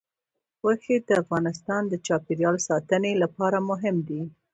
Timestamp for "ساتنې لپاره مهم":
2.67-3.95